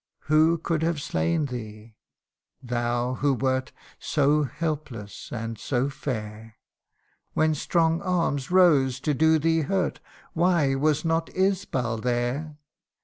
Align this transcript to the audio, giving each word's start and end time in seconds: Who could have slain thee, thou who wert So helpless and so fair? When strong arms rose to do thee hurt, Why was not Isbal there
Who 0.21 0.57
could 0.57 0.81
have 0.81 0.99
slain 0.99 1.45
thee, 1.45 1.95
thou 2.59 3.13
who 3.21 3.35
wert 3.35 3.71
So 3.99 4.41
helpless 4.45 5.29
and 5.31 5.59
so 5.59 5.89
fair? 5.91 6.55
When 7.33 7.53
strong 7.53 8.01
arms 8.01 8.49
rose 8.49 8.99
to 9.01 9.13
do 9.13 9.37
thee 9.37 9.59
hurt, 9.61 9.99
Why 10.33 10.73
was 10.73 11.05
not 11.05 11.29
Isbal 11.35 11.97
there 11.97 12.57